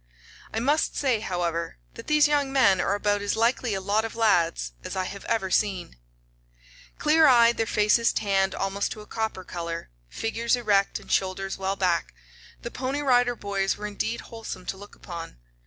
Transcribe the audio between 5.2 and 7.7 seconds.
ever seen." Clear eyed, their